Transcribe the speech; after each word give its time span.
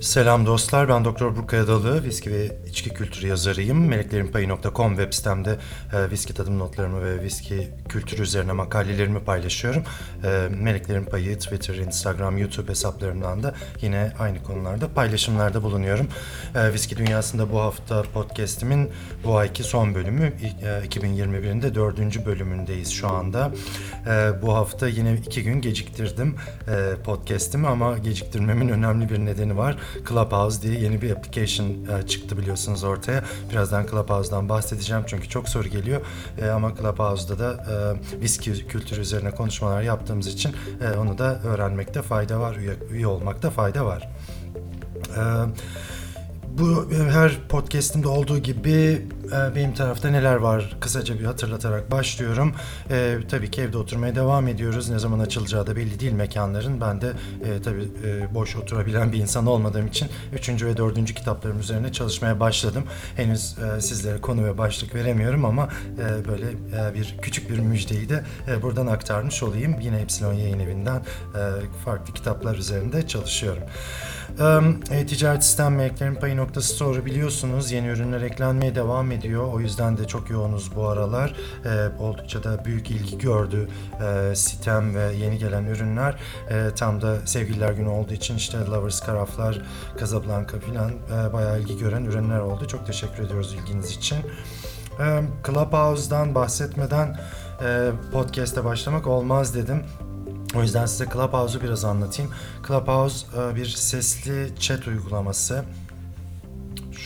Selam 0.00 0.46
dostlar, 0.46 0.88
ben 0.88 1.04
Doktor 1.04 1.36
Burkay 1.36 1.60
Adalı, 1.60 2.04
viski 2.04 2.32
ve 2.32 2.58
içki 2.68 2.90
kültürü 2.90 3.26
yazarıyım. 3.26 3.88
Meleklerinpayı.com 3.88 4.96
web 4.96 5.12
sitemde 5.12 5.56
e, 5.92 6.10
viski 6.10 6.34
tadım 6.34 6.58
notlarımı 6.58 7.04
ve 7.04 7.22
viski 7.22 7.68
kültürü 7.88 8.22
üzerine 8.22 8.52
makalelerimi 8.52 9.20
paylaşıyorum. 9.20 9.82
E, 10.24 10.48
Meleklerin 10.50 11.04
Payı, 11.04 11.38
Twitter, 11.38 11.74
Instagram, 11.74 12.38
YouTube 12.38 12.70
hesaplarımdan 12.70 13.42
da 13.42 13.54
yine 13.82 14.12
aynı 14.18 14.42
konularda 14.42 14.88
paylaşımlarda 14.88 15.62
bulunuyorum. 15.62 16.08
E, 16.54 16.72
viski 16.72 16.96
Dünyası'nda 16.96 17.52
bu 17.52 17.60
hafta 17.60 18.02
podcastimin 18.02 18.90
bu 19.24 19.36
ayki 19.36 19.62
son 19.62 19.94
bölümü, 19.94 20.32
e, 20.62 20.86
2021'in 20.86 21.62
de 21.62 21.74
dördüncü 21.74 22.26
bölümündeyiz 22.26 22.92
şu 22.92 23.08
anda. 23.08 23.52
E, 24.06 24.42
bu 24.42 24.54
hafta 24.54 24.88
yine 24.88 25.14
iki 25.14 25.42
gün 25.42 25.60
geciktirdim 25.60 26.36
e, 26.68 27.02
podcastimi 27.04 27.66
ama 27.66 27.98
geciktirmemin 27.98 28.68
önemli 28.68 29.10
bir 29.10 29.18
nedeni 29.18 29.49
var. 29.56 29.76
Clubhouse 30.08 30.62
diye 30.62 30.80
yeni 30.80 31.02
bir 31.02 31.10
application 31.10 31.66
e, 31.66 32.06
çıktı 32.06 32.38
biliyorsunuz 32.38 32.84
ortaya. 32.84 33.24
Birazdan 33.50 33.86
Clubhouse'dan 33.86 34.48
bahsedeceğim 34.48 35.02
çünkü 35.06 35.28
çok 35.28 35.48
soru 35.48 35.68
geliyor. 35.68 36.00
E, 36.40 36.48
ama 36.48 36.74
Clubhouse'da 36.76 37.38
da 37.38 37.64
e, 37.72 38.20
viski 38.20 38.66
kültürü 38.66 39.00
üzerine 39.00 39.30
konuşmalar 39.30 39.82
yaptığımız 39.82 40.26
için 40.26 40.52
e, 40.82 40.98
onu 40.98 41.18
da 41.18 41.40
öğrenmekte 41.42 42.02
fayda 42.02 42.40
var, 42.40 42.56
üye, 42.90 43.06
olmakta 43.06 43.50
fayda 43.50 43.86
var. 43.86 44.08
Bu 46.58 46.90
her 46.92 47.48
podcast'imde 47.48 48.08
olduğu 48.08 48.38
gibi 48.38 49.06
benim 49.56 49.74
tarafta 49.74 50.10
neler 50.10 50.36
var 50.36 50.76
kısaca 50.80 51.18
bir 51.18 51.24
hatırlatarak 51.24 51.90
başlıyorum. 51.90 52.54
E, 52.90 53.16
tabii 53.30 53.50
ki 53.50 53.62
evde 53.62 53.78
oturmaya 53.78 54.14
devam 54.14 54.48
ediyoruz. 54.48 54.88
Ne 54.90 54.98
zaman 54.98 55.18
açılacağı 55.18 55.66
da 55.66 55.76
belli 55.76 56.00
değil 56.00 56.12
mekanların. 56.12 56.80
Ben 56.80 57.00
de 57.00 57.12
e, 57.44 57.62
tabii 57.62 57.88
e, 58.04 58.34
boş 58.34 58.56
oturabilen 58.56 59.12
bir 59.12 59.18
insan 59.18 59.46
olmadığım 59.46 59.86
için 59.86 60.08
3. 60.32 60.48
ve 60.48 60.76
4. 60.76 61.14
kitaplarım 61.14 61.60
üzerine 61.60 61.92
çalışmaya 61.92 62.40
başladım. 62.40 62.84
Henüz 63.16 63.56
e, 63.58 63.80
sizlere 63.80 64.20
konu 64.20 64.44
ve 64.44 64.58
başlık 64.58 64.94
veremiyorum 64.94 65.44
ama 65.44 65.68
e, 65.98 66.28
böyle 66.28 66.46
e, 66.46 66.94
bir 66.94 67.16
küçük 67.22 67.50
bir 67.50 67.58
müjdeyi 67.58 68.08
de 68.08 68.24
e, 68.48 68.62
buradan 68.62 68.86
aktarmış 68.86 69.42
olayım. 69.42 69.80
Yine 69.80 70.00
Epsilon 70.00 70.32
Yayın 70.32 70.58
Evi'nden 70.58 70.96
e, 70.96 71.40
farklı 71.84 72.14
kitaplar 72.14 72.56
üzerinde 72.56 73.06
çalışıyorum. 73.06 73.62
E, 74.90 75.06
ticaret 75.06 75.44
sistem 75.44 75.74
meleklerin 75.74 76.14
payı 76.14 76.36
noktası 76.36 76.74
store 76.74 77.04
biliyorsunuz 77.04 77.72
yeni 77.72 77.86
ürünler 77.88 78.22
eklenmeye 78.22 78.74
devam 78.74 79.12
ediyor. 79.12 79.19
O 79.52 79.60
yüzden 79.60 79.98
de 79.98 80.06
çok 80.06 80.30
yoğunuz 80.30 80.76
bu 80.76 80.88
aralar. 80.88 81.34
E, 81.64 82.02
oldukça 82.02 82.44
da 82.44 82.64
büyük 82.64 82.90
ilgi 82.90 83.18
gördü 83.18 83.68
e, 84.02 84.36
sitem 84.36 84.94
ve 84.94 85.12
yeni 85.14 85.38
gelen 85.38 85.64
ürünler. 85.64 86.16
E, 86.50 86.74
tam 86.76 87.02
da 87.02 87.26
sevgililer 87.26 87.72
günü 87.72 87.88
olduğu 87.88 88.14
için 88.14 88.36
işte 88.36 88.58
Lovers 88.58 89.00
Karaflar, 89.00 89.62
Casablanca 90.00 90.58
filan 90.58 90.90
e, 90.90 91.32
bayağı 91.32 91.60
ilgi 91.60 91.78
gören 91.78 92.04
ürünler 92.04 92.40
oldu. 92.40 92.66
Çok 92.66 92.86
teşekkür 92.86 93.24
ediyoruz 93.24 93.54
ilginiz 93.54 93.90
için. 93.90 94.16
E, 95.00 95.22
Clubhouse'dan 95.46 96.34
bahsetmeden 96.34 97.20
e, 97.62 97.90
podcast'e 98.12 98.64
başlamak 98.64 99.06
olmaz 99.06 99.54
dedim. 99.54 99.82
O 100.54 100.62
yüzden 100.62 100.86
size 100.86 101.06
Clubhouse'u 101.12 101.62
biraz 101.62 101.84
anlatayım. 101.84 102.30
Clubhouse 102.68 103.26
e, 103.40 103.56
bir 103.56 103.66
sesli 103.66 104.54
chat 104.60 104.86
uygulaması. 104.86 105.64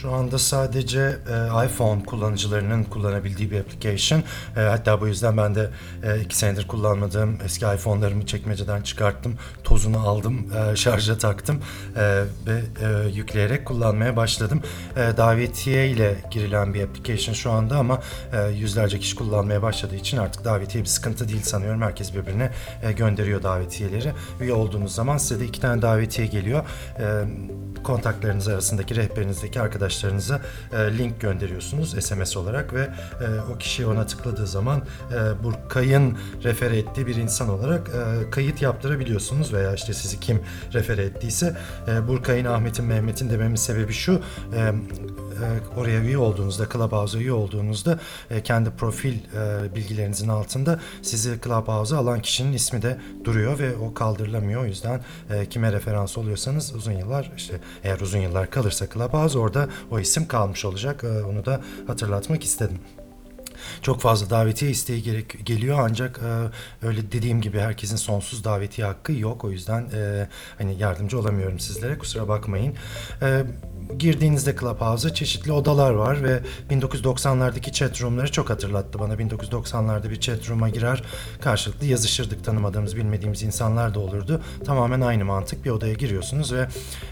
Şu 0.04 0.12
anda 0.12 0.38
sadece 0.38 1.00
e, 1.00 1.66
iPhone 1.66 2.04
kullanıcılarının 2.04 2.84
kullanabildiği 2.84 3.50
bir 3.50 3.60
application. 3.60 4.22
E, 4.56 4.60
hatta 4.60 5.00
bu 5.00 5.06
yüzden 5.06 5.36
ben 5.36 5.54
de 5.54 5.70
e, 6.02 6.20
iki 6.20 6.36
senedir 6.36 6.68
kullanmadığım 6.68 7.38
eski 7.44 7.64
iPhone'larımı 7.64 8.26
çekmeceden 8.26 8.82
çıkarttım. 8.82 9.34
Tozunu 9.64 10.08
aldım, 10.08 10.46
e, 10.72 10.76
şarja 10.76 11.18
taktım 11.18 11.62
e, 11.96 12.22
ve 12.46 12.60
e, 12.82 13.08
yükleyerek 13.08 13.66
kullanmaya 13.66 14.16
başladım. 14.16 14.62
E, 14.96 15.16
davetiye 15.16 15.88
ile 15.88 16.16
girilen 16.30 16.74
bir 16.74 16.82
application 16.82 17.34
şu 17.34 17.50
anda 17.50 17.76
ama 17.76 18.00
e, 18.32 18.50
yüzlerce 18.50 18.98
kişi 18.98 19.16
kullanmaya 19.16 19.62
başladığı 19.62 19.96
için 19.96 20.16
artık 20.16 20.44
davetiye 20.44 20.84
bir 20.84 20.88
sıkıntı 20.88 21.28
değil 21.28 21.42
sanıyorum. 21.42 21.82
Herkes 21.82 22.14
birbirine 22.14 22.50
e, 22.82 22.92
gönderiyor 22.92 23.42
davetiyeleri. 23.42 24.12
Üye 24.40 24.52
olduğunuz 24.52 24.94
zaman 24.94 25.18
size 25.18 25.40
de 25.40 25.44
iki 25.44 25.60
tane 25.60 25.82
davetiye 25.82 26.26
geliyor. 26.26 26.64
E, 26.98 27.04
kontaklarınız 27.84 28.48
arasındaki 28.48 28.96
rehberinizdeki 28.96 29.60
arkadaşlarınıza 29.94 30.40
e, 30.72 30.98
link 30.98 31.20
gönderiyorsunuz 31.20 32.04
SMS 32.04 32.36
olarak 32.36 32.74
ve 32.74 32.80
e, 32.80 33.52
o 33.54 33.58
kişi 33.58 33.86
ona 33.86 34.06
tıkladığı 34.06 34.46
zaman 34.46 34.82
e, 35.12 35.44
Burkay'ın 35.44 36.18
refere 36.44 36.78
ettiği 36.78 37.06
bir 37.06 37.16
insan 37.16 37.48
olarak 37.48 37.88
e, 37.88 38.30
kayıt 38.30 38.62
yaptırabiliyorsunuz 38.62 39.52
veya 39.52 39.74
işte 39.74 39.92
sizi 39.94 40.20
kim 40.20 40.40
refere 40.72 41.02
ettiyse. 41.04 41.56
E, 41.88 42.08
Burkay'ın, 42.08 42.44
Ahmet'in, 42.44 42.84
Mehmet'in 42.84 43.30
dememin 43.30 43.56
sebebi 43.56 43.92
şu 43.92 44.20
e, 44.56 44.72
oraya 45.76 46.00
üye 46.00 46.18
olduğunuzda, 46.18 46.68
Clubhouse'a 46.72 47.20
üye 47.20 47.32
olduğunuzda 47.32 47.98
e, 48.30 48.42
kendi 48.42 48.70
profil 48.70 49.14
e, 49.14 49.74
bilgilerinizin 49.74 50.28
altında 50.28 50.80
sizi 51.02 51.38
Clubhouse'a 51.44 51.98
alan 51.98 52.20
kişinin 52.20 52.52
ismi 52.52 52.82
de 52.82 52.98
duruyor 53.24 53.58
ve 53.58 53.76
o 53.76 53.94
kaldırılamıyor. 53.94 54.62
O 54.62 54.66
yüzden 54.66 55.00
e, 55.30 55.46
kime 55.46 55.72
referans 55.72 56.18
oluyorsanız 56.18 56.74
uzun 56.74 56.92
yıllar 56.92 57.32
işte 57.36 57.60
eğer 57.84 58.00
uzun 58.00 58.18
yıllar 58.18 58.50
kalırsa 58.50 58.86
Clubhouse 58.94 59.38
orada 59.38 59.68
o 59.90 60.00
isim 60.00 60.28
kalmış 60.28 60.64
olacak. 60.64 61.04
E, 61.04 61.24
onu 61.24 61.44
da 61.44 61.60
hatırlatmak 61.86 62.44
istedim. 62.44 62.78
Çok 63.82 64.00
fazla 64.00 64.30
davetiye 64.30 64.70
isteği 64.70 65.02
gerek 65.02 65.46
geliyor 65.46 65.78
ancak 65.80 66.20
e, 66.82 66.86
öyle 66.86 67.12
dediğim 67.12 67.40
gibi 67.40 67.58
herkesin 67.58 67.96
sonsuz 67.96 68.44
davetiye 68.44 68.86
hakkı 68.86 69.12
yok. 69.12 69.44
O 69.44 69.50
yüzden 69.50 69.86
e, 69.94 70.28
hani 70.58 70.78
yardımcı 70.78 71.18
olamıyorum 71.18 71.58
sizlere. 71.58 71.98
Kusura 71.98 72.28
bakmayın. 72.28 72.74
E, 73.22 73.44
girdiğinizde 73.98 74.56
Clubhouse'a 74.60 75.14
çeşitli 75.14 75.52
odalar 75.52 75.90
var 75.90 76.22
ve 76.22 76.40
1990'lardaki 76.70 77.72
chat 77.72 78.02
room'ları 78.02 78.32
çok 78.32 78.50
hatırlattı 78.50 78.98
bana. 78.98 79.14
1990'larda 79.14 80.10
bir 80.10 80.20
chat 80.20 80.50
room'a 80.50 80.68
girer 80.68 81.02
karşılıklı 81.40 81.86
yazışırdık. 81.86 82.44
Tanımadığımız, 82.44 82.96
bilmediğimiz 82.96 83.42
insanlar 83.42 83.94
da 83.94 84.00
olurdu. 84.00 84.42
Tamamen 84.64 85.00
aynı 85.00 85.24
mantık. 85.24 85.64
Bir 85.64 85.70
odaya 85.70 85.94
giriyorsunuz 85.94 86.52
ve 86.52 86.68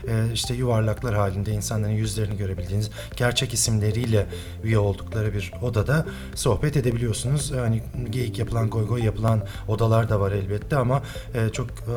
e, 0.08 0.32
işte 0.34 0.54
yuvarlaklar 0.54 1.14
halinde 1.14 1.52
insanların 1.52 1.92
yüzlerini 1.92 2.36
görebildiğiniz 2.36 2.90
gerçek 3.16 3.54
isimleriyle 3.54 4.26
üye 4.64 4.78
oldukları 4.78 5.34
bir 5.34 5.52
odada 5.62 6.06
sohbet 6.34 6.76
edebiliyorsunuz. 6.76 7.50
Yani 7.50 7.82
geyik 8.10 8.38
yapılan, 8.38 8.70
goy 8.70 8.86
goy 8.86 9.04
yapılan 9.04 9.42
odalar 9.68 10.08
da 10.08 10.20
var 10.20 10.32
elbette 10.32 10.76
ama 10.76 11.02
e, 11.34 11.48
çok 11.48 11.68
e, 11.70 11.94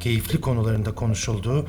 keyifli 0.00 0.40
konularında 0.40 0.94
konuşulduğu 0.94 1.62
e, 1.62 1.66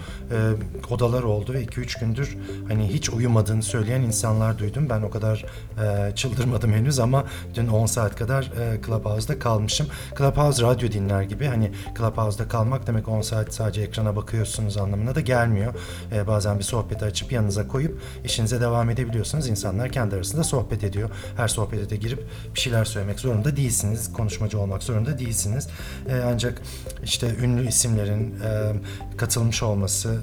odalar 0.90 1.24
oldu 1.24 1.54
ve 1.54 1.64
2-3 1.64 2.00
gündür 2.00 2.38
hani 2.68 2.88
hiç 2.88 3.10
uyumadığını 3.10 3.64
söyleyen 3.64 4.02
insanlar 4.02 4.60
duydum. 4.60 4.90
Ben 4.90 5.02
o 5.02 5.10
kadar 5.10 5.46
e, 5.84 6.16
çıldırmadım 6.16 6.74
henüz 6.74 7.00
ama 7.00 7.26
dün 7.56 7.68
10 7.68 7.86
saat 7.86 8.16
kadar 8.16 8.44
e, 8.44 8.82
Clubhouse'da 8.86 9.40
kalmışım. 9.40 9.88
Clubhouse 10.18 10.64
radyo 10.64 10.92
dinler 10.92 11.22
gibi 11.22 11.46
hani 11.46 11.72
Clubhouse'da 11.98 12.48
kalmak 12.48 12.88
demek 12.88 13.08
10 13.08 13.22
saat 13.22 13.54
sadece 13.54 13.82
ekrana 13.82 14.16
bakıyorsunuz 14.16 14.78
anlamına 14.78 15.16
da 15.16 15.22
gelmiyor. 15.22 15.74
E, 16.12 16.28
bazen 16.28 16.60
bir 16.60 16.64
sohbeti 16.64 17.06
açıp 17.06 17.32
yanınıza 17.32 17.68
koyup 17.68 18.02
işinize 18.26 18.62
devam 18.62 18.90
edebiliyorsunuz. 18.90 19.48
İnsanlar 19.48 19.92
kendi 19.92 20.16
arasında 20.16 20.44
sohbet 20.44 20.84
ediyor. 20.84 21.10
Her 21.38 21.48
sohbete 21.48 21.90
de 21.90 21.96
girip 21.96 22.24
bir 22.56 22.60
şeyler 22.60 22.86
söylemek 22.86 23.20
zorunda 23.20 23.56
değilsiniz. 23.56 24.14
Konuşmacı 24.14 24.60
olmak 24.60 24.84
zorunda 24.84 25.20
değilsiniz. 25.20 25.68
E, 26.10 26.22
ancak 26.26 26.62
işte 27.04 27.36
ünlü 27.42 27.68
isimlerin 28.04 28.36
e, 28.44 29.18
katılmış 29.18 29.64
olması 29.64 30.18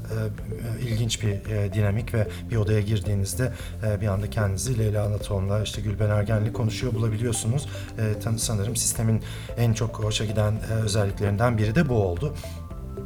e, 0.81 0.87
ilginç 0.87 1.23
bir 1.23 1.29
e, 1.29 1.73
dinamik 1.73 2.15
ve 2.15 2.27
bir 2.51 2.57
odaya 2.57 2.81
girdiğinizde 2.81 3.53
e, 3.87 4.01
bir 4.01 4.07
anda 4.07 4.31
kendinizi 4.31 4.79
Leyla 4.79 5.07
Anatoğlu'la 5.07 5.63
işte 5.63 5.81
Gülben 5.81 6.11
Ergen'le 6.11 6.53
konuşuyor 6.53 6.95
bulabiliyorsunuz. 6.95 7.69
E, 7.99 8.39
sanırım 8.39 8.77
sistemin 8.77 9.23
en 9.57 9.73
çok 9.73 9.99
hoşa 9.99 10.25
giden 10.25 10.53
e, 10.53 10.75
özelliklerinden 10.75 11.59
biri 11.59 11.75
de 11.75 11.89
bu 11.89 11.95
oldu. 11.95 12.35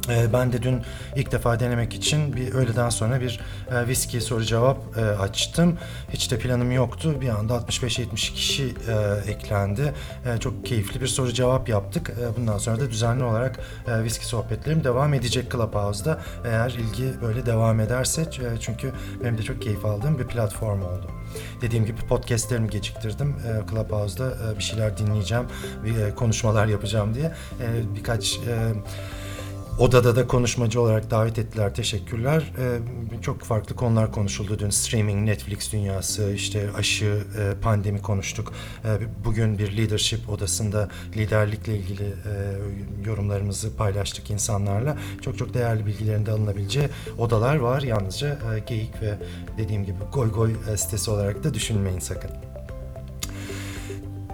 E, 0.09 0.33
Ben 0.33 0.53
de 0.53 0.61
dün 0.63 0.81
ilk 1.15 1.31
defa 1.31 1.59
denemek 1.59 1.93
için 1.93 2.35
bir 2.35 2.53
öğleden 2.53 2.89
sonra 2.89 3.21
bir 3.21 3.39
e, 3.71 3.87
viski 3.87 4.21
soru 4.21 4.43
cevap 4.43 4.97
e, 4.97 5.01
açtım. 5.01 5.77
Hiç 6.13 6.31
de 6.31 6.39
planım 6.39 6.71
yoktu. 6.71 7.21
Bir 7.21 7.29
anda 7.29 7.53
65-70 7.53 8.15
kişi 8.15 8.63
e, 8.63 9.31
eklendi. 9.31 9.93
E, 10.25 10.37
çok 10.39 10.65
keyifli 10.65 11.01
bir 11.01 11.07
soru 11.07 11.33
cevap 11.33 11.69
yaptık. 11.69 12.09
E, 12.09 12.37
bundan 12.37 12.57
sonra 12.57 12.79
da 12.79 12.89
düzenli 12.89 13.23
olarak 13.23 13.59
e, 13.87 14.03
viski 14.03 14.25
sohbetlerim 14.25 14.83
devam 14.83 15.13
edecek 15.13 15.51
Clubhouse'da. 15.51 16.19
Eğer 16.45 16.69
ilgi 16.69 17.21
böyle 17.21 17.45
devam 17.45 17.79
ederse 17.79 18.21
e, 18.21 18.59
çünkü 18.59 18.91
benim 19.23 19.37
de 19.37 19.43
çok 19.43 19.61
keyif 19.61 19.85
aldığım 19.85 20.19
bir 20.19 20.27
platform 20.27 20.81
oldu. 20.81 21.07
Dediğim 21.61 21.85
gibi 21.85 21.97
podcastlerimi 22.09 22.69
geciktirdim. 22.69 23.29
E, 23.29 23.69
Clubhouse'da 23.71 24.25
e, 24.53 24.57
bir 24.57 24.63
şeyler 24.63 24.97
dinleyeceğim, 24.97 25.45
bir 25.85 25.97
e, 25.97 26.15
konuşmalar 26.15 26.67
yapacağım 26.67 27.15
diye. 27.15 27.25
E, 27.61 27.95
birkaç 27.95 28.37
e, 28.37 28.73
Odada 29.79 30.15
da 30.15 30.27
konuşmacı 30.27 30.81
olarak 30.81 31.11
davet 31.11 31.39
ettiler. 31.39 31.75
Teşekkürler. 31.75 32.53
Ee, 32.59 33.21
çok 33.21 33.41
farklı 33.41 33.75
konular 33.75 34.11
konuşuldu 34.11 34.59
dün. 34.59 34.69
Streaming, 34.69 35.29
Netflix 35.29 35.73
dünyası, 35.73 36.31
işte 36.35 36.69
aşı, 36.77 37.05
e, 37.39 37.61
pandemi 37.61 38.01
konuştuk. 38.01 38.53
Ee, 38.85 38.87
bugün 39.25 39.57
bir 39.57 39.77
leadership 39.77 40.29
odasında 40.29 40.89
liderlikle 41.15 41.77
ilgili 41.77 42.03
e, 42.03 42.33
yorumlarımızı 43.05 43.75
paylaştık 43.75 44.31
insanlarla. 44.31 44.97
Çok 45.21 45.37
çok 45.37 45.53
değerli 45.53 45.85
bilgilerin 45.85 46.25
de 46.25 46.31
alınabileceği 46.31 46.89
odalar 47.17 47.55
var. 47.55 47.81
Yalnızca 47.81 48.27
e, 48.27 48.59
geyik 48.59 49.01
ve 49.01 49.17
dediğim 49.57 49.85
gibi 49.85 49.97
goy 50.13 50.31
goy 50.31 50.53
e, 50.73 50.77
sitesi 50.77 51.11
olarak 51.11 51.43
da 51.43 51.53
düşünmeyin 51.53 51.99
sakın. 51.99 52.54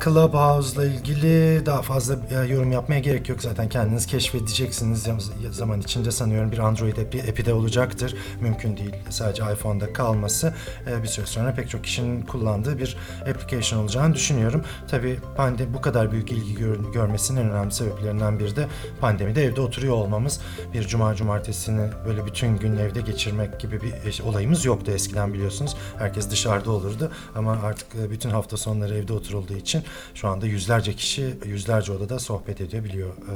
Clubhouse'la 0.04 0.86
ilgili 0.86 1.66
daha 1.66 1.82
fazla 1.82 2.16
e, 2.32 2.48
yorum 2.48 2.72
yapmaya 2.72 3.00
gerek 3.00 3.30
yok. 3.30 3.42
Zaten 3.42 3.70
kendiniz 3.70 4.06
keşfedeceksiniz. 4.06 5.04
Zam- 5.08 5.52
Zaman 5.52 5.82
içinde 5.82 6.12
sanıyorum 6.12 6.52
bir 6.52 6.58
Android 6.58 6.98
app'i, 6.98 7.22
app'i 7.32 7.46
de 7.46 7.54
olacaktır. 7.54 8.16
Mümkün 8.42 8.78
değil 8.78 8.96
sadece 9.10 9.44
iPhone'da 9.54 9.94
kalması. 9.94 10.54
E, 10.88 11.04
Bir 11.04 11.08
süre 11.08 11.26
sonra 11.26 11.54
pek 11.54 11.70
çok 11.70 11.84
kişinin 11.84 12.22
kullandığı 12.22 12.78
bir 12.80 12.98
application 13.30 13.80
olacağını 13.80 14.14
düşünüyorum. 14.14 14.64
Tabii 14.88 15.20
pandemi 15.38 15.74
bu 15.74 15.82
kadar 15.82 16.12
büyük 16.12 16.32
ilgi 16.32 16.56
gör- 16.56 16.94
görmesinin 16.94 17.42
en 17.42 17.50
önemli 17.52 17.72
sebeplerinden 17.72 18.40
biri 18.40 18.56
de 18.56 18.68
pandemide 19.02 19.44
evde 19.44 19.62
oturuyor 19.62 19.94
olmamız. 19.94 20.40
Bir 20.74 20.88
cuma 20.88 21.16
cumartesini 21.16 21.88
böyle 22.08 22.26
bütün 22.26 22.58
gün 22.58 22.78
evde 22.78 23.02
geçirmek 23.02 23.60
gibi 23.60 23.82
bir 23.82 23.92
e, 23.92 24.24
olayımız 24.24 24.66
yoktu 24.66 24.92
eskiden 24.92 25.34
biliyorsunuz. 25.34 25.76
Herkes 26.00 26.30
dışarıda 26.32 26.72
olurdu 26.72 27.12
ama 27.36 27.52
artık 27.64 28.12
bütün 28.12 28.30
hafta 28.30 28.58
sonları 28.58 28.98
evde 28.98 29.14
oturulduğu 29.14 29.54
için 29.54 29.84
şu 30.16 30.28
anda 30.28 30.46
yüzlerce 30.46 30.94
kişi 30.94 31.34
yüzlerce 31.46 31.92
odada 31.92 32.20
sohbet 32.20 32.62
edebiliyor 32.62 33.10
e, 33.10 33.34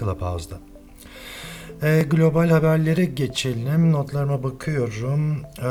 Clubhouse'da. 0.00 0.58
E, 1.82 2.02
global 2.02 2.48
haberlere 2.48 3.04
geçelim. 3.04 3.92
Notlarıma 3.92 4.42
bakıyorum. 4.42 5.42
E, 5.62 5.68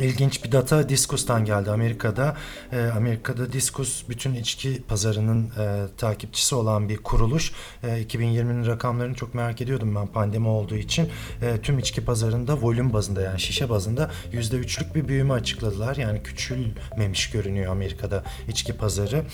İlginç 0.00 0.44
bir 0.44 0.52
data 0.52 0.88
Discus'tan 0.88 1.44
geldi 1.44 1.70
Amerika'da. 1.70 2.36
E, 2.72 2.80
Amerika'da 2.80 3.52
Discus 3.52 4.08
bütün 4.08 4.34
içki 4.34 4.82
pazarının 4.88 5.50
e, 5.58 5.86
takipçisi 5.96 6.54
olan 6.54 6.88
bir 6.88 6.96
kuruluş. 6.96 7.52
E, 7.82 8.02
2020'nin 8.02 8.66
rakamlarını 8.66 9.14
çok 9.14 9.34
merak 9.34 9.60
ediyordum 9.60 9.94
ben 9.94 10.06
pandemi 10.06 10.48
olduğu 10.48 10.76
için. 10.76 11.08
E, 11.42 11.60
tüm 11.60 11.78
içki 11.78 12.04
pazarında 12.04 12.62
volüm 12.62 12.92
bazında 12.92 13.20
yani 13.20 13.40
şişe 13.40 13.70
bazında 13.70 14.10
%3'lük 14.32 14.94
bir 14.94 15.08
büyüme 15.08 15.34
açıkladılar. 15.34 15.96
Yani 15.96 16.22
küçülmemiş 16.22 17.30
görünüyor 17.30 17.72
Amerika'da 17.72 18.24
içki 18.48 18.72
pazarı. 18.72 19.24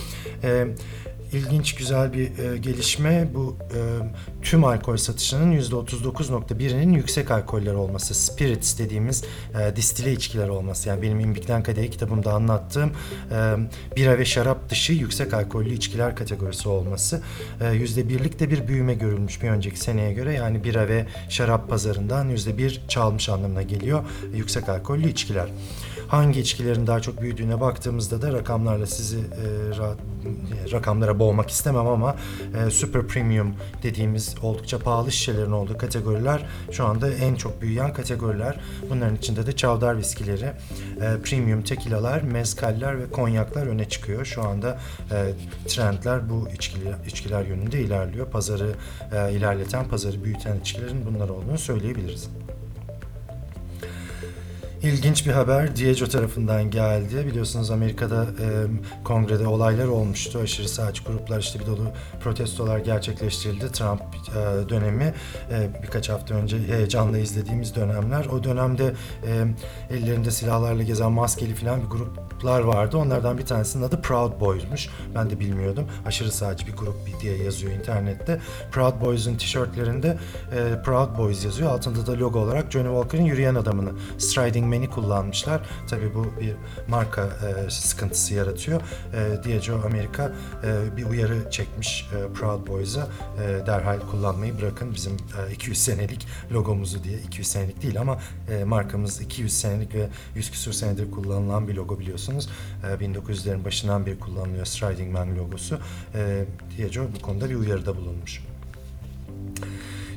E, 0.43 0.67
İlginç 1.33 1.75
güzel 1.75 2.13
bir 2.13 2.39
e, 2.39 2.59
gelişme 2.59 3.29
bu 3.35 3.57
e, 3.61 3.79
tüm 4.43 4.65
alkol 4.65 4.97
satışının 4.97 5.61
%39.1'inin 5.61 6.93
yüksek 6.93 7.31
alkoller 7.31 7.75
olması, 7.75 8.15
spirits 8.15 8.79
dediğimiz 8.79 9.25
e, 9.61 9.77
distile 9.77 10.13
içkiler 10.13 10.49
olması. 10.49 10.89
Yani 10.89 11.03
benim 11.03 11.21
İmbikten 11.21 11.63
Kadeh 11.63 11.91
kitabımda 11.91 12.33
anlattığım 12.33 12.93
e, 13.31 13.57
bira 13.97 14.19
ve 14.19 14.25
şarap 14.25 14.71
dışı 14.71 14.93
yüksek 14.93 15.35
alkollü 15.35 15.75
içkiler 15.75 16.17
kategorisi 16.17 16.69
olması. 16.69 17.23
E, 17.61 17.65
%1'lik 17.65 18.41
de 18.41 18.51
bir 18.51 18.69
büyüme 18.69 18.95
görülmüş 18.95 19.43
bir 19.43 19.49
önceki 19.49 19.81
seneye 19.81 20.13
göre. 20.13 20.35
Yani 20.35 20.65
bira 20.65 20.89
ve 20.89 21.07
şarap 21.29 21.69
pazarından 21.69 22.31
%1 22.31 22.89
çalmış 22.89 23.29
anlamına 23.29 23.63
geliyor 23.63 24.05
e, 24.35 24.37
yüksek 24.37 24.69
alkollü 24.69 25.09
içkiler 25.09 25.49
hangi 26.13 26.41
içkilerin 26.41 26.87
daha 26.87 27.01
çok 27.01 27.23
büyüdüğüne 27.23 27.61
baktığımızda 27.61 28.23
da 28.23 28.33
rakamlarla 28.33 28.87
sizi 28.87 29.19
e, 29.19 29.21
ra- 29.77 29.95
e, 30.69 30.73
rakamlara 30.73 31.19
boğmak 31.19 31.51
istemem 31.51 31.87
ama 31.87 32.17
e, 32.67 32.71
super 32.71 33.07
premium 33.07 33.55
dediğimiz 33.83 34.35
oldukça 34.43 34.79
pahalı 34.79 35.13
şişelerin 35.13 35.53
olduğu 35.53 35.79
kategoriler 35.79 36.47
şu 36.73 36.87
anda 36.87 37.11
en 37.11 37.35
çok 37.35 37.63
büyüyen 37.63 37.93
kategoriler. 37.93 38.61
Bunların 38.91 39.17
içinde 39.17 39.47
de 39.47 39.53
çavdar 39.57 39.99
viskileri, 39.99 40.45
e, 40.45 41.23
premium 41.25 41.63
tekilalar, 41.63 42.23
mezcaller 42.23 42.99
ve 42.99 43.11
konyaklar 43.11 43.67
öne 43.67 43.89
çıkıyor. 43.89 44.25
Şu 44.25 44.43
anda 44.43 44.79
e, 45.11 45.33
trendler 45.69 46.31
bu 46.31 46.49
içkiler, 46.55 46.95
içkiler 47.07 47.45
yönünde 47.45 47.81
ilerliyor. 47.81 48.27
Pazarı 48.27 48.75
e, 49.13 49.33
ilerleten, 49.33 49.89
pazarı 49.89 50.25
büyüten 50.25 50.61
içkilerin 50.61 51.07
bunlar 51.07 51.29
olduğunu 51.29 51.59
söyleyebiliriz. 51.59 52.29
İlginç 54.83 55.27
bir 55.27 55.33
haber 55.33 55.77
Diageo 55.77 56.07
tarafından 56.07 56.71
geldi. 56.71 57.27
Biliyorsunuz 57.27 57.71
Amerika'da 57.71 58.23
e, 58.23 58.49
kongrede 59.05 59.47
olaylar 59.47 59.87
olmuştu. 59.87 60.39
Aşırı 60.43 60.69
sağcı 60.69 61.05
gruplar 61.05 61.41
işte 61.41 61.61
bir 61.61 61.67
dolu 61.67 61.87
protestolar 62.21 62.79
gerçekleştirildi. 62.79 63.73
Trump 63.73 64.03
e, 64.03 64.69
dönemi 64.69 65.15
e, 65.51 65.83
birkaç 65.83 66.09
hafta 66.09 66.35
önce 66.35 66.59
heyecanla 66.59 67.19
izlediğimiz 67.19 67.75
dönemler. 67.75 68.27
O 68.27 68.45
dönemde 68.45 68.95
e, 69.27 69.45
ellerinde 69.97 70.31
silahlarla 70.31 70.83
gezen 70.83 71.13
maskeli 71.13 71.55
falan 71.55 71.83
bir 71.83 71.87
gruplar 71.87 72.61
vardı. 72.61 72.97
Onlardan 72.97 73.39
bir 73.39 73.47
tanesinin 73.47 73.83
adı 73.83 74.01
Proud 74.01 74.41
Boys'muş. 74.41 74.89
Ben 75.15 75.31
de 75.31 75.41
bilmiyordum. 75.41 75.85
Aşırı 76.07 76.33
sağcı 76.33 76.67
bir 76.67 76.77
grup 76.77 77.21
diye 77.21 77.37
yazıyor 77.37 77.73
internette. 77.73 78.41
Proud 78.73 79.01
Boys'un 79.01 79.37
tişörtlerinde 79.37 80.19
e, 80.57 80.83
Proud 80.83 81.19
Boys 81.19 81.45
yazıyor. 81.45 81.71
Altında 81.71 82.07
da 82.07 82.19
logo 82.19 82.39
olarak 82.39 82.73
Johnny 82.73 82.89
Walker'ın 82.89 83.25
yürüyen 83.25 83.55
adamını 83.55 83.91
Striding 84.19 84.72
Man'i 84.73 84.91
kullanmışlar. 84.91 85.61
Tabii 85.89 86.15
bu 86.15 86.27
bir 86.41 86.55
marka 86.89 87.23
e, 87.23 87.71
sıkıntısı 87.71 88.35
yaratıyor. 88.35 88.81
E, 89.15 89.45
Diageo 89.45 89.87
Amerika 89.87 90.33
e, 90.65 90.97
bir 90.97 91.07
uyarı 91.07 91.51
çekmiş 91.51 92.09
e, 92.13 92.33
Proud 92.33 92.67
Boys'a 92.67 93.09
e, 93.43 93.67
derhal 93.67 94.01
kullanmayı 94.01 94.59
bırakın 94.59 94.95
bizim 94.95 95.13
e, 95.13 95.53
200 95.53 95.79
senelik 95.79 96.27
logomuzu 96.53 97.05
diye 97.05 97.19
200 97.19 97.49
senelik 97.49 97.83
değil 97.83 98.01
ama 98.01 98.19
e, 98.51 98.65
markamız 98.65 99.21
200 99.21 99.53
senelik 99.53 99.95
ve 99.95 100.09
100 100.35 100.51
küsur 100.51 100.73
senedir 100.73 101.11
kullanılan 101.11 101.69
bir 101.69 101.75
logo 101.75 101.99
biliyorsunuz. 101.99 102.49
E, 102.85 102.87
1900'lerin 102.87 103.65
başından 103.65 104.07
beri 104.07 104.19
kullanılıyor 104.19 104.65
Striding 104.65 105.13
Man 105.13 105.37
logosu. 105.37 105.79
E, 106.15 106.45
Diageo 106.79 107.05
bu 107.17 107.23
konuda 107.23 107.51
bir 107.51 107.55
uyarıda 107.55 107.97
bulunmuş. 107.97 108.52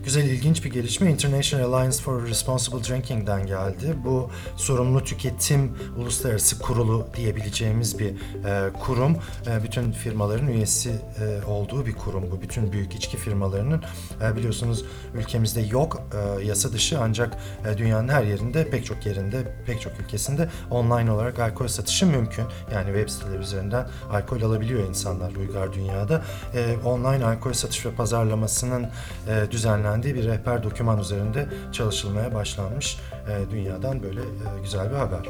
Güzel 0.06 0.24
ilginç 0.24 0.66
bir 0.66 0.70
gelişme 0.70 1.12
International 1.12 1.74
Alliance 1.74 1.98
for 1.98 2.28
Responsible 2.28 2.84
Drinking'den 2.84 3.46
geldi. 3.48 3.96
Bu 4.06 4.30
sorumlu 4.56 5.04
tüketim 5.04 5.72
uluslararası 5.98 6.60
kurulu 6.60 7.08
diyebileceğimiz 7.18 8.00
bir 8.00 8.10
e, 8.10 8.74
kurum. 8.74 9.18
E, 9.48 9.64
bütün 9.64 9.92
firmaların 9.92 10.48
üyesi 10.48 10.90
e, 10.90 11.46
olduğu 11.46 11.86
bir 11.86 11.94
kurum 11.94 12.32
bu. 12.32 12.42
Bütün 12.42 12.72
büyük 12.72 12.96
içki 12.96 13.18
firmalarının 13.18 13.84
e, 14.22 14.36
biliyorsunuz 14.36 14.86
ülkemizde 15.14 15.62
yok 15.62 16.02
e, 16.14 16.46
yasa 16.46 16.72
dışı 16.72 17.00
ancak 17.00 17.38
e, 17.68 17.78
dünyanın 17.78 18.08
her 18.08 18.24
yerinde 18.24 18.70
pek 18.70 18.86
çok 18.86 19.06
yerinde 19.06 19.56
pek 19.66 19.82
çok 19.82 20.00
ülkesinde 20.00 20.50
online 20.72 21.12
olarak 21.12 21.40
alkol 21.40 21.68
satışı 21.68 22.06
mümkün. 22.06 22.46
Yani 22.74 22.86
web 22.86 23.10
siteleri 23.10 23.38
üzerinden 23.42 23.88
alkol 24.12 24.42
alabiliyor 24.42 24.90
insanlar 24.90 25.36
uygar 25.36 25.74
dünyada. 25.74 26.24
E, 26.54 26.76
online 26.86 27.26
alkol 27.26 27.54
satış 27.54 27.86
ve 27.86 27.92
pazarlamasının 27.92 28.88
e, 29.28 29.52
düzenlendiği 29.96 30.16
bir 30.16 30.30
rehber 30.30 30.64
doküman 30.64 31.00
üzerinde 31.00 31.48
çalışılmaya 31.72 32.34
başlanmış. 32.34 32.98
E, 33.30 33.52
dünyadan 33.52 34.04
böyle 34.04 34.22
e, 34.22 34.62
güzel 34.64 34.92
bir 34.92 34.96
haber. 34.96 35.30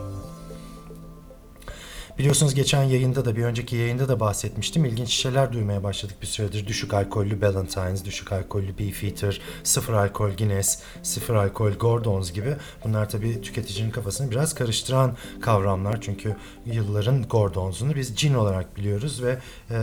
Biliyorsunuz 2.17 2.55
geçen 2.55 2.83
yayında 2.83 3.25
da 3.25 3.35
bir 3.35 3.43
önceki 3.43 3.75
yayında 3.75 4.07
da 4.07 4.19
bahsetmiştim. 4.19 4.85
İlginç 4.85 5.09
şişeler 5.09 5.53
duymaya 5.53 5.83
başladık 5.83 6.15
bir 6.21 6.27
süredir. 6.27 6.67
Düşük 6.67 6.93
alkollü 6.93 7.41
Ballantines, 7.41 8.05
düşük 8.05 8.31
alkollü 8.31 8.77
Beefeater, 8.79 9.41
sıfır 9.63 9.93
alkol 9.93 10.31
Guinness, 10.31 10.79
sıfır 11.03 11.35
alkol 11.35 11.71
Gordons 11.71 12.31
gibi. 12.31 12.55
Bunlar 12.83 13.09
tabii 13.09 13.41
tüketicinin 13.41 13.91
kafasını 13.91 14.31
biraz 14.31 14.55
karıştıran 14.55 15.17
kavramlar. 15.41 16.01
Çünkü 16.01 16.35
yılların 16.65 17.23
Gordons'unu 17.23 17.95
biz 17.95 18.15
gin 18.15 18.33
olarak 18.33 18.77
biliyoruz 18.77 19.23
ve 19.23 19.37
e, 19.69 19.75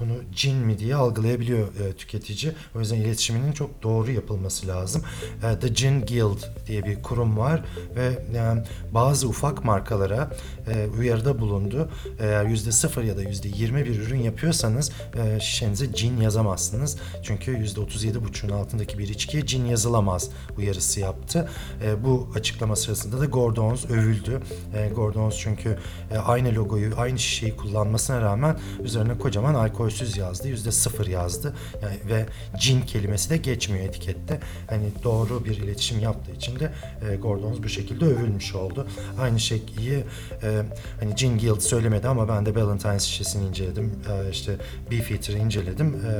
bunu 0.00 0.12
cin 0.34 0.56
mi 0.56 0.78
diye 0.78 0.94
algılayabiliyor 0.94 1.68
e, 1.68 1.92
tüketici. 1.92 2.52
O 2.74 2.80
yüzden 2.80 2.96
iletişiminin 2.96 3.52
çok 3.52 3.82
doğru 3.82 4.10
yapılması 4.10 4.66
lazım. 4.66 5.02
E, 5.42 5.58
The 5.58 5.68
Gin 5.68 6.00
Guild 6.00 6.66
diye 6.66 6.84
bir 6.84 7.02
kurum 7.02 7.38
var 7.38 7.64
ve 7.96 8.06
e, 8.06 8.64
bazı 8.94 9.28
ufak 9.28 9.64
markalara 9.64 10.30
e, 10.68 10.86
uyarıda 10.98 11.40
bulundu. 11.40 11.90
Eğer 12.20 12.44
%0 12.44 13.04
ya 13.04 13.16
da 13.16 13.22
%20 13.22 13.84
bir 13.84 14.00
ürün 14.00 14.20
yapıyorsanız 14.20 14.92
e, 15.14 15.40
şişenize 15.40 15.92
cin 15.94 16.20
yazamazsınız. 16.20 16.96
Çünkü 17.22 17.52
%37,5'un 17.52 18.50
altındaki 18.50 18.98
bir 18.98 19.08
içkiye 19.08 19.46
cin 19.46 19.66
yazılamaz 19.66 20.30
uyarısı 20.58 21.00
yaptı. 21.00 21.50
E, 21.84 22.04
bu 22.04 22.28
açıklama 22.34 22.76
sırasında 22.76 23.20
da 23.20 23.24
Gordons 23.24 23.84
övüldü. 23.90 24.40
E, 24.74 24.88
Gordons 24.88 25.38
çünkü 25.38 25.78
e, 26.10 26.18
aynı 26.18 26.54
logoyu, 26.54 26.92
aynı 26.96 27.18
şişeyi 27.18 27.56
kullanmasına 27.56 28.20
rağmen 28.20 28.58
üzerine 28.82 29.18
kocaman 29.18 29.47
zaman 29.48 29.64
alkolsüz 29.64 30.16
yazdı. 30.16 30.48
Yüzde 30.48 30.72
sıfır 30.72 31.06
yazdı. 31.06 31.54
Yani 31.82 31.96
ve 32.08 32.26
cin 32.58 32.80
kelimesi 32.80 33.30
de 33.30 33.36
geçmiyor 33.36 33.84
etikette. 33.84 34.40
Hani 34.70 34.84
doğru 35.04 35.44
bir 35.44 35.56
iletişim 35.56 36.00
yaptığı 36.00 36.32
için 36.32 36.60
de 36.60 36.72
e, 37.10 37.16
Gordons 37.16 37.58
bu 37.62 37.68
şekilde 37.68 38.04
övülmüş 38.04 38.54
oldu. 38.54 38.86
Aynı 39.20 39.40
şeyi 39.40 40.04
e, 40.42 40.62
hani 41.00 41.14
Gin 41.14 41.38
Guild 41.38 41.60
söylemedi 41.60 42.08
ama 42.08 42.28
ben 42.28 42.46
de 42.46 42.54
Ballantine 42.54 42.98
şişesini 42.98 43.48
inceledim. 43.48 43.92
E, 44.10 44.30
işte 44.30 44.56
Beefeater'ı 44.90 45.38
inceledim. 45.38 45.94
E, 45.94 46.10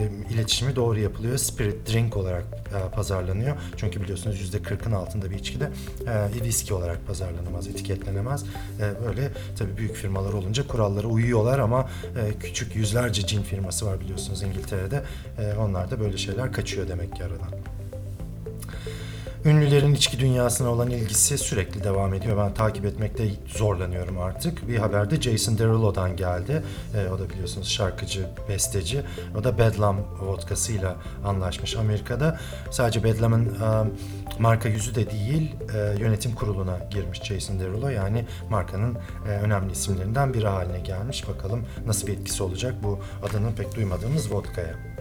e, 0.00 0.34
iletişimi 0.34 0.76
doğru 0.76 1.00
yapılıyor. 1.00 1.38
Spirit 1.38 1.92
drink 1.92 2.16
olarak 2.16 2.44
e, 2.44 2.94
pazarlanıyor. 2.94 3.56
Çünkü 3.76 4.02
biliyorsunuz 4.02 4.40
yüzde 4.40 4.56
40'ın 4.56 4.92
altında 4.92 5.30
bir 5.30 5.38
içki 5.38 5.60
de 5.60 5.70
e, 6.06 6.44
viski 6.44 6.74
olarak 6.74 7.06
pazarlanamaz, 7.06 7.68
etiketlenemez. 7.68 8.44
E, 8.80 9.06
böyle 9.06 9.30
tabii 9.58 9.76
büyük 9.76 9.94
firmalar 9.94 10.32
olunca 10.32 10.66
kurallara 10.66 11.06
uyuyorlar 11.06 11.58
ama 11.58 11.88
e, 12.16 12.38
küçük 12.38 12.61
yüzlerce 12.74 13.26
cin 13.26 13.42
firması 13.42 13.86
var 13.86 14.00
biliyorsunuz 14.00 14.42
İngiltere'de. 14.42 15.02
E, 15.38 15.54
onlar 15.54 15.90
da 15.90 16.00
böyle 16.00 16.16
şeyler 16.18 16.52
kaçıyor 16.52 16.88
demek 16.88 17.16
ki 17.16 17.24
aradan. 17.24 17.81
Ünlülerin 19.44 19.94
içki 19.94 20.20
dünyasına 20.20 20.68
olan 20.68 20.90
ilgisi 20.90 21.38
sürekli 21.38 21.84
devam 21.84 22.14
ediyor. 22.14 22.36
Ben 22.36 22.54
takip 22.54 22.84
etmekte 22.84 23.24
zorlanıyorum 23.46 24.18
artık. 24.18 24.68
Bir 24.68 24.78
haberde 24.78 25.20
Jason 25.20 25.58
Derulo'dan 25.58 26.16
geldi. 26.16 26.62
E, 26.94 27.08
o 27.08 27.18
da 27.18 27.30
biliyorsunuz 27.30 27.68
şarkıcı, 27.68 28.26
besteci. 28.48 29.02
O 29.38 29.44
da 29.44 29.58
Bedlam 29.58 29.96
vodkasıyla 30.20 30.96
anlaşmış 31.24 31.76
Amerika'da. 31.76 32.40
Sadece 32.70 33.04
Bedlam'ın 33.04 33.44
e, 33.44 33.90
marka 34.38 34.68
yüzü 34.68 34.94
de 34.94 35.10
değil, 35.10 35.54
e, 35.74 36.02
yönetim 36.02 36.34
kuruluna 36.34 36.78
girmiş 36.90 37.22
Jason 37.22 37.60
Derulo. 37.60 37.88
Yani 37.88 38.24
markanın 38.50 38.98
e, 39.28 39.28
önemli 39.28 39.72
isimlerinden 39.72 40.34
biri 40.34 40.46
haline 40.46 40.80
gelmiş. 40.80 41.28
Bakalım 41.28 41.64
nasıl 41.86 42.06
bir 42.06 42.12
etkisi 42.12 42.42
olacak 42.42 42.74
bu 42.82 42.98
adını 43.22 43.54
pek 43.54 43.76
duymadığımız 43.76 44.32
vodkaya. 44.32 44.91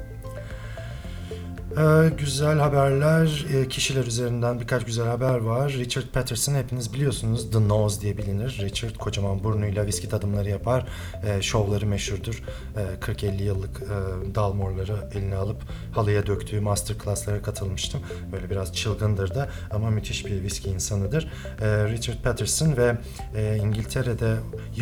Ee, 1.78 2.10
güzel 2.18 2.60
haberler, 2.60 3.46
e, 3.54 3.68
kişiler 3.68 4.06
üzerinden 4.06 4.60
birkaç 4.60 4.86
güzel 4.86 5.08
haber 5.08 5.38
var. 5.38 5.72
Richard 5.72 6.04
Patterson 6.14 6.56
hepiniz 6.56 6.94
biliyorsunuz 6.94 7.52
The 7.52 7.68
Nose 7.68 8.02
diye 8.02 8.18
bilinir. 8.18 8.60
Richard 8.62 8.96
kocaman 8.96 9.44
burnuyla 9.44 9.86
viski 9.86 10.10
tadımları 10.10 10.50
yapar. 10.50 10.88
E, 11.26 11.42
şovları 11.42 11.86
meşhurdur. 11.86 12.44
E, 12.78 13.00
40-50 13.00 13.44
yıllık 13.44 13.82
e, 13.82 14.36
Dalmore'ları 14.36 15.10
eline 15.14 15.36
alıp 15.36 15.62
halıya 15.96 16.28
döktüğü 16.28 16.60
masterclasslara 16.60 17.42
katılmıştım. 17.42 18.02
Böyle 18.32 18.50
biraz 18.50 18.76
çılgındır 18.76 19.36
da 19.36 19.50
ama 19.72 19.90
müthiş 19.90 20.26
bir 20.26 20.44
viski 20.44 20.70
insanıdır. 20.70 21.32
E, 21.62 21.68
Richard 21.90 22.22
Patterson 22.24 22.78
ve 22.78 22.98
e, 23.36 23.58
İngiltere'de 23.58 24.36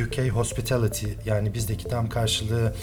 UK 0.04 0.36
Hospitality 0.36 1.08
yani 1.26 1.54
bizdeki 1.54 1.88
tam 1.88 2.10
karşılığı 2.10 2.74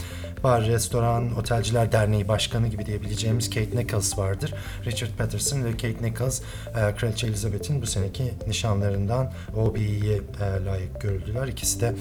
bar, 0.43 0.65
restoran, 0.65 1.37
otelciler 1.37 1.91
derneği 1.91 2.27
başkanı 2.27 2.67
gibi 2.67 2.85
diyebileceğimiz 2.85 3.49
Kate 3.49 3.77
Nichols 3.77 3.96
vardır. 4.17 4.53
Richard 4.85 5.09
Patterson 5.17 5.63
ve 5.63 5.71
Kate 5.71 5.95
Nichols 6.01 6.41
e, 6.41 6.95
Kraliçe 6.95 7.27
Elizabeth'in 7.27 7.81
bu 7.81 7.85
seneki 7.85 8.33
nişanlarından 8.47 9.31
OBE'ye 9.55 10.15
e, 10.15 10.65
layık 10.65 11.01
görüldüler. 11.01 11.47
İkisi 11.47 11.81
de 11.81 11.93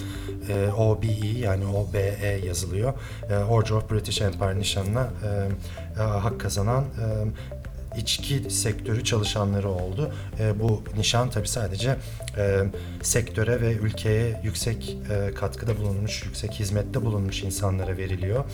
e, 0.48 0.72
OBE 0.72 1.38
yani 1.38 1.66
OBE 1.66 2.40
yazılıyor. 2.46 2.94
E, 3.30 3.36
Order 3.36 3.70
of 3.70 3.90
British 3.90 4.22
Empire 4.22 4.58
nişanına 4.58 5.10
e, 5.24 6.00
e, 6.00 6.02
hak 6.02 6.40
kazanan 6.40 6.84
e, 6.84 7.06
içki 7.96 8.50
sektörü 8.50 9.04
çalışanları 9.04 9.68
oldu. 9.68 10.12
E, 10.40 10.60
bu 10.60 10.82
nişan 10.96 11.30
tabi 11.30 11.48
sadece 11.48 11.96
e, 12.38 12.62
sektöre 13.02 13.60
ve 13.60 13.72
ülkeye 13.72 14.40
yüksek 14.44 14.98
e, 15.10 15.34
katkıda 15.34 15.76
bulunmuş, 15.78 16.24
yüksek 16.24 16.52
hizmette 16.52 17.04
bulunmuş 17.04 17.42
insanlara 17.42 17.96
veriliyor. 17.96 18.44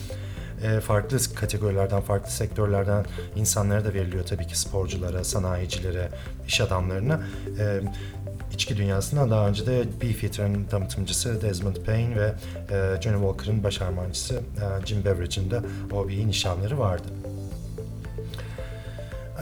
E, 0.63 0.79
farklı 0.79 1.17
kategorilerden, 1.35 2.01
farklı 2.01 2.31
sektörlerden 2.31 3.05
insanlara 3.35 3.85
da 3.85 3.93
veriliyor 3.93 4.25
tabii 4.25 4.47
ki 4.47 4.59
sporculara, 4.59 5.23
sanayicilere, 5.23 6.09
iş 6.47 6.61
adamlarına. 6.61 7.21
E, 7.59 7.81
içki 8.53 8.77
dünyasından 8.77 9.31
daha 9.31 9.47
önce 9.47 9.65
de 9.65 9.83
Beefeater'ın 10.01 10.65
damıtımcısı 10.71 11.41
Desmond 11.41 11.75
Payne 11.75 12.15
ve 12.15 12.33
e, 12.71 13.01
Johnny 13.01 13.17
Walker'ın 13.17 13.63
baş 13.63 13.81
armağancısı 13.81 14.35
e, 14.35 14.85
Jim 14.85 15.05
Beveridge'in 15.05 15.51
de 15.51 15.59
OBE 15.91 16.27
nişanları 16.27 16.79
vardı. 16.79 17.07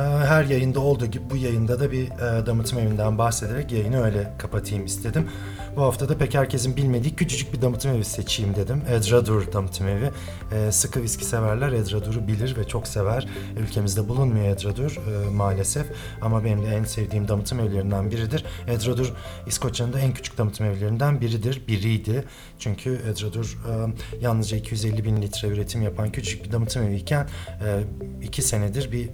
Ee, 0.02 0.26
her 0.26 0.46
yayında 0.46 0.80
olduğu 0.80 1.06
gibi 1.06 1.30
bu 1.30 1.38
yayında 1.38 1.80
da 1.80 1.92
bir 1.92 2.06
e, 2.06 2.46
damıtım 2.46 2.80
evinden 2.80 3.18
bahsederek 3.18 3.72
yayını 3.72 4.04
öyle 4.04 4.34
kapatayım 4.38 4.86
istedim. 4.86 5.30
Bu 5.76 5.82
hafta 5.82 6.10
da 6.10 6.18
pek 6.18 6.34
herkesin 6.36 6.76
bilmediği 6.76 7.16
küçücük 7.16 7.54
bir 7.54 7.62
damıtım 7.62 7.92
evi 7.92 8.06
seçeyim 8.06 8.56
dedim. 8.56 8.82
Edradur 8.90 9.54
damıtım 9.54 9.88
evi. 9.88 10.12
E, 10.52 10.72
sıkı 10.72 11.02
viski 11.02 11.26
severler 11.26 11.72
Edradur'u 11.72 12.28
bilir 12.28 12.58
ve 12.58 12.68
çok 12.68 12.88
sever. 12.88 13.28
Ülkemizde 13.60 14.10
bulunmuyor 14.10 14.56
Edradur 14.56 14.92
e, 14.92 15.30
maalesef. 15.30 15.86
Ama 16.22 16.44
benim 16.44 16.64
de 16.64 16.76
en 16.76 16.84
sevdiğim 16.84 17.28
damıtım 17.28 17.60
evlerinden 17.60 18.12
biridir. 18.12 18.46
Edradur 18.68 19.14
İskoçya'nın 19.48 19.94
da 19.94 20.00
en 20.00 20.14
küçük 20.14 20.38
damıtım 20.38 20.66
evlerinden 20.66 21.22
biridir. 21.22 21.62
Biriydi. 21.68 22.24
Çünkü 22.60 23.02
Edradur 23.12 23.58
e, 23.70 23.74
yalnızca 24.22 24.58
250 24.58 25.04
bin 25.04 25.22
litre 25.22 25.48
üretim 25.48 25.82
yapan 25.82 26.12
küçük 26.12 26.46
bir 26.46 26.52
damıtım 26.52 26.84
eviyken 26.84 27.28
e, 27.50 27.80
iki 28.22 28.42
senedir 28.42 28.92
bir 28.92 29.10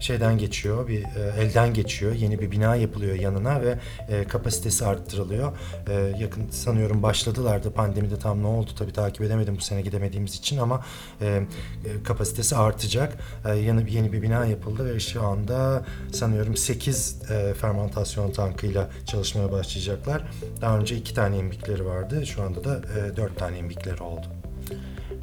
şeyden 0.00 0.38
geçiyor, 0.38 0.88
bir 0.88 1.02
e, 1.02 1.42
elden 1.42 1.74
geçiyor. 1.74 2.12
Yeni 2.12 2.40
bir 2.40 2.50
bina 2.50 2.76
yapılıyor 2.76 3.16
yanına 3.16 3.62
ve 3.62 3.78
e, 4.08 4.24
kapasitesi 4.24 4.86
arttırılıyor. 4.86 5.52
E, 5.88 5.94
yakın 6.18 6.50
sanıyorum 6.50 7.02
başladılar 7.02 7.64
da 7.64 7.72
pandemide 7.72 8.18
tam 8.18 8.42
ne 8.42 8.46
oldu 8.46 8.70
tabii 8.78 8.92
takip 8.92 9.22
edemedim 9.22 9.56
bu 9.56 9.60
sene 9.60 9.82
gidemediğimiz 9.82 10.34
için 10.34 10.58
ama 10.58 10.84
e, 11.20 11.26
e, 11.26 12.02
kapasitesi 12.04 12.56
artacak. 12.56 13.18
E, 13.44 13.56
yeni, 13.56 13.92
yeni 13.92 14.12
bir 14.12 14.22
bina 14.22 14.46
yapıldı 14.46 14.94
ve 14.94 15.00
şu 15.00 15.22
anda 15.22 15.84
sanıyorum 16.12 16.56
8 16.56 17.16
e, 17.30 17.54
fermentasyon 17.54 18.32
tankıyla 18.32 18.90
çalışmaya 19.06 19.52
başlayacaklar. 19.52 20.22
Daha 20.60 20.78
önce 20.78 20.96
2 20.96 21.14
tane 21.14 21.38
imbikleri 21.38 21.86
vardı. 21.86 22.26
Şu 22.26 22.42
anda 22.42 22.64
da 22.64 22.80
e, 23.12 23.16
4 23.16 23.38
tane 23.38 23.58
imbikleri 23.58 24.02
oldu. 24.02 24.26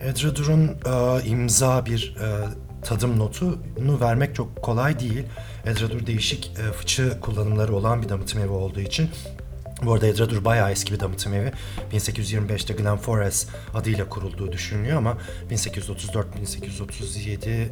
Edradur'un 0.01 0.67
e, 0.67 1.25
imza 1.27 1.86
bir 1.86 2.15
e, 2.22 2.27
tadım 2.88 3.20
notunu 3.20 4.00
vermek 4.01 4.36
çok 4.36 4.63
kolay 4.63 5.00
değil. 5.00 5.24
Edradur 5.65 6.06
değişik 6.06 6.51
e, 6.60 6.72
fıçı 6.72 7.20
kullanımları 7.22 7.75
olan 7.75 8.01
bir 8.01 8.10
damıtım 8.10 8.41
evi 8.41 8.50
olduğu 8.50 8.79
için 8.79 9.10
bu 9.84 9.94
arada 9.94 10.08
Edradur 10.08 10.46
bayağı 10.46 10.72
eski 10.72 10.94
bir 10.94 11.00
damıtım 11.00 11.34
evi. 11.34 11.51
1825'te 11.94 12.74
Glen 12.74 12.98
Forest 12.98 13.50
adıyla 13.74 14.10
kurulduğu 14.10 14.51
düşünülüyor 14.51 14.98
ama 14.98 15.17
1834-1837 15.51 17.67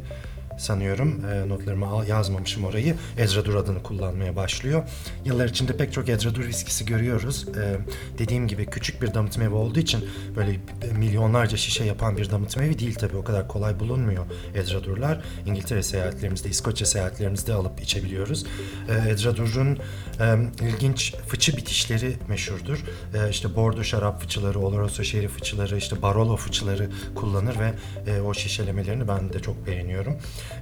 sanıyorum. 0.58 1.26
E, 1.26 1.50
notlarıma 1.50 2.06
yazmamışım 2.06 2.66
orayı. 2.66 2.96
Edradur 3.18 3.56
adını 3.56 3.84
kullanmaya 3.84 4.36
başlıyor. 4.36 4.84
Yıllar 5.26 5.50
içinde 5.50 5.78
pek 5.78 5.94
çok 5.94 6.10
Edradur 6.10 6.46
viskisi 6.46 6.86
görüyoruz. 6.86 7.46
E, 7.48 7.78
dediğim 8.18 8.48
gibi 8.48 8.66
küçük 8.66 9.02
bir 9.02 9.14
damıtım 9.14 9.44
evi 9.44 9.54
olduğu 9.54 9.80
için 9.80 10.06
böyle 10.36 10.60
milyonlarca 10.98 11.58
şişe 11.58 11.84
yapan 11.84 12.18
bir 12.18 12.32
damıtım 12.32 12.64
evi 12.64 12.80
değil 12.80 12.96
tabii. 12.96 13.18
O 13.18 13.24
kadar 13.24 13.48
kolay 13.48 13.80
bulunmuyor 13.80 14.26
Edradurlar. 14.56 15.22
İngiltere 15.46 15.84
seyahatlerimizde, 15.84 16.50
İskoçya 16.50 16.88
seyahatlerimizde 16.88 17.54
alıp 17.54 17.82
içebiliyoruz. 17.82 18.46
E, 18.90 19.12
Edradur'un 19.12 19.78
e, 20.20 20.66
ilginç 20.68 21.16
fıçı 21.28 21.58
bitişleri 21.58 22.14
meşhurdur. 22.28 22.84
E, 23.14 23.30
işte 23.30 23.56
Bordo 23.56 23.84
şarap 23.84 24.22
fıçıları, 24.22 24.60
Oloroso 24.60 25.04
şerif 25.04 25.32
fıçıları, 25.32 25.78
işte 25.78 26.02
Barolo 26.02 26.36
fıçıları 26.36 26.90
kullanır 27.16 27.56
ve 27.60 27.74
e, 28.12 28.22
o 28.22 28.34
şişelemelerini 28.34 29.08
ben 29.08 29.34
de 29.34 29.40
çok 29.40 29.68
beğeniyorum. 29.68 30.18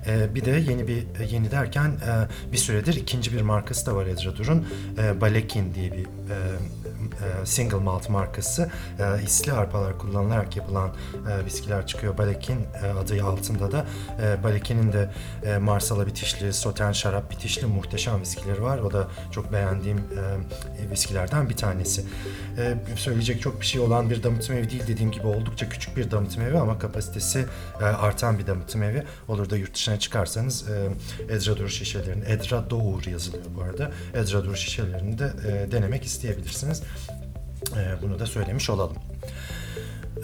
E, 0.07 0.35
bir 0.35 0.45
de 0.45 0.51
yeni 0.51 0.87
bir 0.87 1.03
yeni 1.31 1.51
derken 1.51 1.87
e, 1.87 2.51
bir 2.51 2.57
süredir 2.57 2.95
ikinci 2.95 3.33
bir 3.33 3.41
markası 3.41 3.85
da 3.85 3.95
var 3.95 4.05
Edradur'un. 4.05 4.67
E, 4.97 5.21
Balekin 5.21 5.73
diye 5.73 5.91
bir 5.91 5.97
e, 5.97 6.03
e, 6.03 6.82
single 7.45 7.77
malt 7.77 8.09
markası. 8.09 8.71
E, 8.99 9.23
isli 9.23 9.51
arpalar 9.51 9.97
kullanılarak 9.97 10.57
yapılan 10.57 10.89
e, 11.31 11.45
viskiler 11.45 11.87
çıkıyor. 11.87 12.17
Balekin 12.17 12.59
e, 12.83 12.87
adı 12.99 13.23
altında 13.23 13.71
da. 13.71 13.85
E, 14.21 14.43
Balekin'in 14.43 14.93
de 14.93 15.09
e, 15.45 15.57
Marsala 15.57 16.07
bitişli, 16.07 16.53
Sotern 16.53 16.91
şarap 16.91 17.31
bitişli 17.31 17.67
muhteşem 17.67 18.21
viskileri 18.21 18.63
var. 18.63 18.77
O 18.77 18.93
da 18.93 19.07
çok 19.31 19.53
beğendiğim 19.53 19.97
e, 19.97 20.91
viskilerden 20.91 21.49
bir 21.49 21.57
tanesi. 21.57 22.05
E, 22.57 22.77
söyleyecek 22.95 23.41
çok 23.41 23.61
bir 23.61 23.65
şey 23.65 23.81
olan 23.81 24.09
bir 24.09 24.23
damıtım 24.23 24.55
evi 24.55 24.69
değil 24.69 24.83
dediğim 24.87 25.11
gibi 25.11 25.27
oldukça 25.27 25.69
küçük 25.69 25.97
bir 25.97 26.11
damıtım 26.11 26.43
evi 26.43 26.57
ama 26.57 26.79
kapasitesi 26.79 27.45
e, 27.81 27.83
artan 27.83 28.39
bir 28.39 28.47
damıtım 28.47 28.83
evi. 28.83 29.03
Olur 29.27 29.49
da 29.49 29.57
yurt 29.57 29.73
dışına 29.73 29.99
çıkarsanız 29.99 30.69
e, 30.69 30.89
Edradur 31.33 31.69
şişelerini, 31.69 32.23
Edra 32.25 32.69
Doğur 32.69 33.05
yazılıyor 33.05 33.45
bu 33.57 33.61
arada. 33.61 33.91
Edradur 34.13 34.55
şişelerini 34.55 35.19
de 35.19 35.33
e, 35.47 35.71
denemek 35.71 36.03
isteyebilirsiniz. 36.03 36.83
E, 37.77 38.01
bunu 38.01 38.19
da 38.19 38.25
söylemiş 38.25 38.69
olalım. 38.69 38.97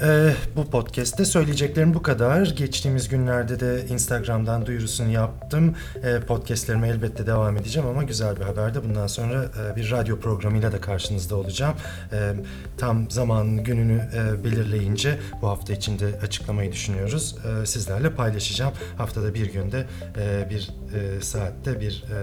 Ee, 0.03 0.34
bu 0.55 0.69
podcast'te 0.69 1.25
söyleyeceklerim 1.25 1.93
bu 1.93 2.01
kadar. 2.01 2.48
Geçtiğimiz 2.48 3.10
günlerde 3.10 3.60
de 3.60 3.86
Instagram'dan 3.89 4.65
duyurusunu 4.65 5.12
yaptım. 5.12 5.75
Ee, 6.03 6.19
podcast'lerime 6.19 6.88
elbette 6.88 7.27
devam 7.27 7.58
edeceğim 7.58 7.89
ama 7.89 8.03
güzel 8.03 8.36
bir 8.36 8.41
haber 8.41 8.74
de 8.74 8.84
bundan 8.84 9.08
sonra 9.08 9.46
e, 9.46 9.75
bir 9.75 9.91
radyo 9.91 10.19
programıyla 10.19 10.72
da 10.72 10.81
karşınızda 10.81 11.36
olacağım. 11.36 11.75
Ee, 12.13 12.34
tam 12.77 13.12
zamanını, 13.12 13.63
gününü 13.63 14.10
e, 14.15 14.43
belirleyince 14.43 15.19
bu 15.41 15.48
hafta 15.48 15.74
içinde 15.74 16.05
açıklamayı 16.24 16.72
düşünüyoruz. 16.72 17.36
Ee, 17.46 17.65
sizlerle 17.65 18.13
paylaşacağım. 18.13 18.74
Haftada 18.98 19.34
bir 19.34 19.53
günde 19.53 19.86
e, 20.17 20.50
bir 20.50 20.69
e, 20.96 21.22
saatte 21.22 21.79
bir 21.81 22.03
e, 22.03 22.17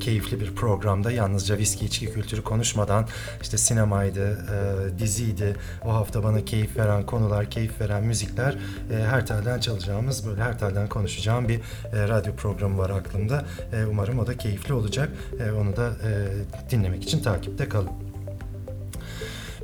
keyifli 0.00 0.40
bir 0.40 0.54
programda 0.54 1.12
yalnızca 1.12 1.58
viski 1.58 1.84
içki 1.84 2.12
kültürü 2.12 2.42
konuşmadan 2.42 3.08
işte 3.42 3.58
sinemaydı, 3.58 4.30
e, 4.30 4.98
diziydi, 4.98 5.56
o 5.84 5.94
hafta 5.94 6.24
bana 6.24 6.44
keyif 6.44 6.76
veren 6.76 7.06
konular, 7.06 7.50
keyif 7.50 7.80
veren 7.80 8.04
müzikler 8.04 8.52
e, 8.92 8.94
her 8.94 9.26
telden 9.26 9.60
çalacağımız 9.60 10.26
böyle 10.26 10.42
her 10.42 10.58
telden 10.58 10.88
konuşacağım 10.88 11.48
bir 11.48 11.58
e, 11.58 12.08
radyo 12.08 12.34
programı 12.34 12.78
var 12.78 12.90
aklımda. 12.90 13.44
E, 13.72 13.84
umarım 13.86 14.18
o 14.18 14.26
da 14.26 14.36
keyifli 14.36 14.74
olacak. 14.74 15.08
E, 15.40 15.52
onu 15.52 15.76
da 15.76 15.88
e, 15.88 16.70
dinlemek 16.70 17.02
için 17.02 17.22
takipte 17.22 17.68
kalın. 17.68 18.11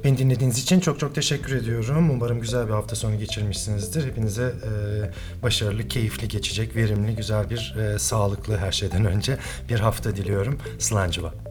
Beni 0.04 0.18
dinlediğiniz 0.18 0.58
için 0.58 0.80
çok 0.80 1.00
çok 1.00 1.14
teşekkür 1.14 1.56
ediyorum. 1.56 2.10
Umarım 2.10 2.40
güzel 2.40 2.66
bir 2.66 2.72
hafta 2.72 2.96
sonu 2.96 3.18
geçirmişsinizdir. 3.18 4.06
Hepinize 4.06 4.42
e, 4.42 5.42
başarılı, 5.42 5.88
keyifli 5.88 6.28
geçecek, 6.28 6.76
verimli, 6.76 7.16
güzel 7.16 7.50
bir, 7.50 7.76
e, 7.76 7.98
sağlıklı 7.98 8.56
her 8.56 8.72
şeyden 8.72 9.04
önce 9.04 9.38
bir 9.68 9.80
hafta 9.80 10.16
diliyorum. 10.16 10.58
Slancıva. 10.78 11.47